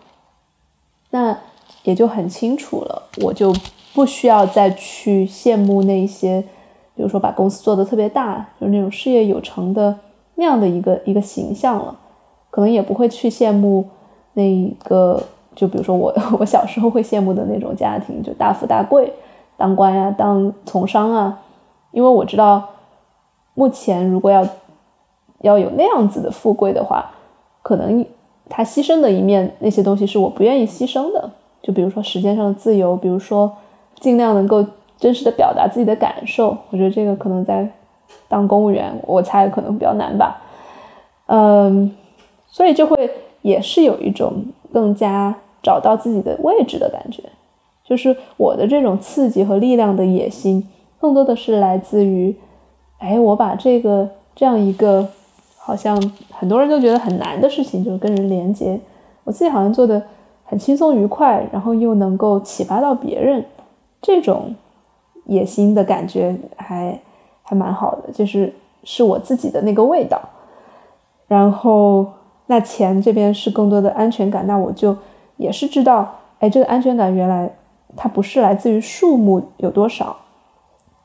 [1.10, 1.38] 那
[1.84, 3.54] 也就很清楚了，我就。
[3.94, 6.44] 不需要再去羡慕那些，
[6.94, 9.98] 比如说把公司做的特别大，就是那种事业有成的
[10.34, 11.98] 那样的一个一个形象了。
[12.50, 13.88] 可能也不会去羡慕
[14.34, 15.22] 那一个，
[15.54, 19.10] 就比如说我我小时候会羡慕的那种家庭，就大富大贵，
[19.56, 21.40] 当官呀、当从商啊，
[21.92, 22.68] 因为我知道，
[23.54, 24.46] 目前如果要
[25.40, 27.10] 要有那样子的富贵的话，
[27.62, 28.04] 可能
[28.48, 31.30] 他牺牲的一面，那些东西是我不愿意牺牲的。
[31.62, 33.50] 就比如说时间上的自由，比如说
[33.98, 34.64] 尽量能够
[34.98, 36.56] 真实的表达自己的感受。
[36.70, 37.68] 我觉得这个可能在
[38.28, 40.40] 当公务员，我猜可能比较难吧。
[41.26, 41.92] 嗯，
[42.46, 43.10] 所以就会
[43.42, 47.22] 也是有一种更加找到自己的位置的感觉。
[47.88, 50.68] 就是我的这种刺激和力量的野心，
[51.00, 52.36] 更多的是来自于，
[52.98, 55.08] 哎，我把这个这样一个
[55.56, 55.96] 好像
[56.30, 58.80] 很多人都觉得很难的事情，就是跟人连接，
[59.24, 60.02] 我自己好像做的。
[60.48, 63.44] 很轻松愉快，然后又能够启发到别人，
[64.00, 64.54] 这种
[65.24, 66.96] 野心的感觉还
[67.42, 70.20] 还蛮好的，就是是我自己的那个味道。
[71.26, 72.06] 然后
[72.46, 74.96] 那钱这边是更多的安全感，那我就
[75.36, 77.50] 也是知道，哎，这个安全感原来
[77.96, 80.16] 它不是来自于数目有多少，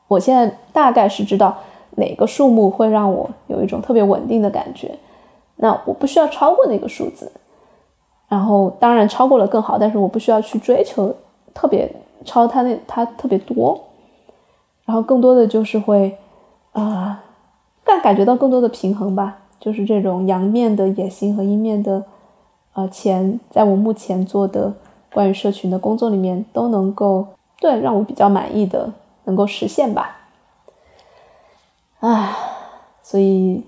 [0.08, 1.56] 我现在大概是知道
[1.96, 4.98] 哪个数目会让我有一种特别稳定的感觉，
[5.56, 7.32] 那我不需要超过那个数字。
[8.28, 11.14] 然后当然超过了更好，但是我不需要去追求
[11.52, 13.78] 特别超它那它特别多，
[14.86, 16.16] 然后更多的就是会
[16.72, 17.22] 啊，
[17.84, 22.02] 感感觉到更多的平衡吧，就是这种阳面的野心和阴面的
[22.72, 24.72] 呃钱，在我目前做的
[25.12, 27.26] 关于社群的工作里面都能够
[27.60, 28.92] 对让我比较满意的
[29.24, 30.16] 能够实现吧，
[32.00, 32.36] 啊，
[33.02, 33.64] 所以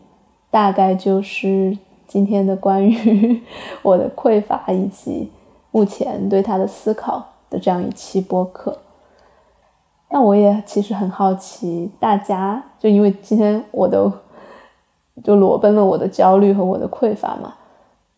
[0.51, 1.77] 大概就是。
[2.07, 3.43] 今天的关于
[3.83, 5.29] 我的匮乏以及
[5.73, 8.79] 目前对他的思考的这样一期播客，
[10.11, 14.13] 那我也其实很好奇，大家就因为今天我都
[15.25, 17.55] 就裸奔了我的焦虑和我的匮乏嘛，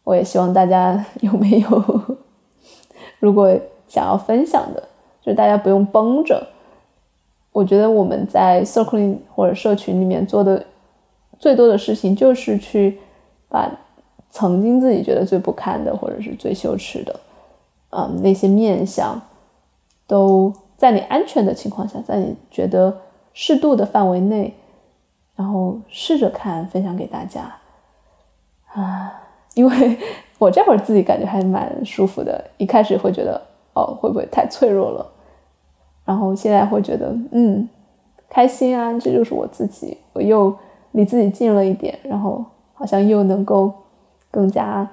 [0.05, 1.69] 我也希望大家 有没有
[3.27, 3.59] 如果
[3.89, 4.81] 想要分享的，
[5.21, 6.47] 就是大家不用绷着。
[7.51, 10.65] 我觉得我们在 circle 或者社群里面做的
[11.39, 12.99] 最多的事情就是去
[13.49, 13.71] 把。
[14.29, 17.21] 曾经自己觉得最不堪的，或者是最羞耻的，
[17.89, 19.19] 嗯，那些面相，
[20.07, 22.95] 都在你安全的情况下，在你觉得
[23.33, 24.55] 适度的范围内，
[25.37, 27.57] 然后试着看，分享给大家，
[28.75, 29.23] 啊，
[29.55, 29.99] 因为
[30.39, 33.41] 我这会儿自己感觉还蛮舒服的，一开始会觉得，
[33.75, 35.07] 哦，会不会太脆弱了？
[36.05, 37.69] 然后现在会觉得，嗯，
[38.29, 40.57] 开心啊，这就是我自己，我又
[40.93, 43.73] 离自己近了一点，然后好像又能够。
[44.29, 44.87] 更加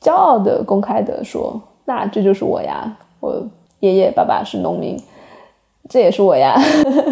[0.00, 3.46] 骄傲的、公开的说：“那这就是我呀，我
[3.80, 4.98] 爷爷、爸爸是农民，
[5.86, 6.56] 这也是我呀。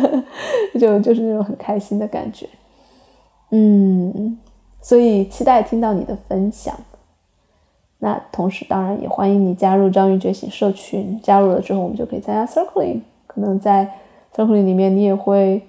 [0.80, 2.48] ”就就是那种很开心的感觉。
[3.50, 4.38] 嗯，
[4.80, 6.74] 所以期待听到你的分享。
[7.98, 11.18] 那同时，当然也欢迎你加入章鱼觉醒社群。
[11.22, 13.00] 加入了之后，我们就可以参加 Circling。
[13.26, 13.90] 可能在
[14.34, 15.62] Circling 里面，你也会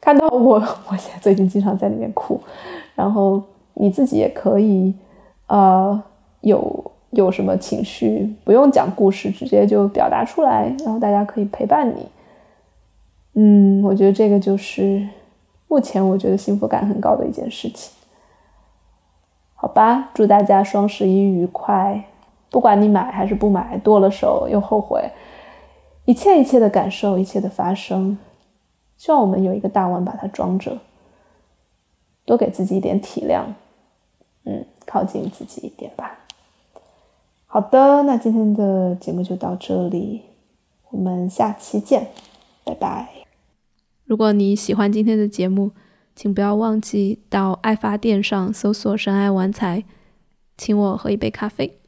[0.00, 0.54] 看到我。
[0.88, 2.40] 我现在最近经常在里面哭，
[2.94, 3.42] 然后
[3.74, 4.94] 你自己也可以。
[5.48, 6.02] 呃，
[6.40, 12.04] 有有什么情绪，不用讲故事，直接就表达出来，然后大家可以陪伴你。
[13.34, 15.06] 嗯，我觉得这个就是
[15.68, 17.95] 目前我觉得幸福感很高的一件事情。
[19.66, 22.04] 好吧，祝大家双十一愉快！
[22.50, 25.10] 不管你买还是不买，剁了手又后悔，
[26.04, 28.16] 一切一切的感受，一切的发生，
[28.96, 30.78] 希望我们有一个大碗把它装着，
[32.24, 33.42] 多给自己一点体谅。
[34.44, 34.64] 嗯。
[34.86, 36.20] 靠近自己一点吧。
[37.46, 40.22] 好的，那今天的节目就到这里，
[40.90, 42.06] 我们下期见，
[42.62, 43.08] 拜拜。
[44.04, 45.72] 如果你喜欢今天的节目，
[46.16, 49.84] 请不要忘记到爱发电上搜索“深爱玩财”，
[50.56, 51.78] 请我喝一杯咖啡。